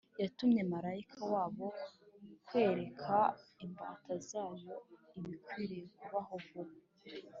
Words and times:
yatumye 0.21 0.61
marayika 0.71 1.19
wayo 1.31 1.67
kwereka 2.47 3.15
imbata 3.63 4.13
zayo 4.27 4.75
ibikwiriye 5.19 5.85
kubaho 6.01 6.35
vuba. 6.45 6.75